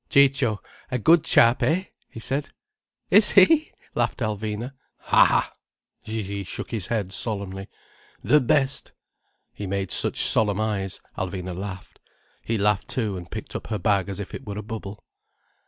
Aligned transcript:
"Ciccio—a 0.09 0.97
good 0.97 1.23
chap, 1.23 1.61
eh?" 1.61 1.83
he 2.09 2.19
said. 2.19 2.49
"Is 3.11 3.33
he?" 3.33 3.71
laughed 3.93 4.17
Alvina. 4.21 4.71
"Ha 4.97 5.53
a—!" 5.53 5.55
Gigi 6.03 6.43
shook 6.43 6.71
his 6.71 6.87
head 6.87 7.13
solemnly. 7.13 7.67
"The 8.23 8.39
best!" 8.41 8.93
He 9.53 9.67
made 9.67 9.91
such 9.91 10.17
solemn 10.17 10.59
eyes, 10.59 11.01
Alvina 11.19 11.55
laughed. 11.55 11.99
He 12.41 12.57
laughed 12.57 12.87
too, 12.87 13.15
and 13.15 13.29
picked 13.29 13.55
up 13.55 13.67
her 13.67 13.77
bag 13.77 14.09
as 14.09 14.19
if 14.19 14.33
it 14.33 14.43
were 14.43 14.57
a 14.57 14.63
bubble. 14.63 15.03